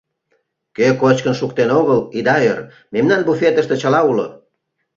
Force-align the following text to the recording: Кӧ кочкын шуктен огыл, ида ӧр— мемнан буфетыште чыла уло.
Кӧ 0.75 0.87
кочкын 1.01 1.33
шуктен 1.39 1.69
огыл, 1.79 1.99
ида 2.17 2.37
ӧр— 2.53 2.59
мемнан 2.93 3.21
буфетыште 3.27 3.75
чыла 3.81 4.01
уло. 4.09 4.27